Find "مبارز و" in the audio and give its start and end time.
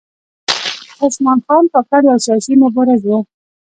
2.63-3.11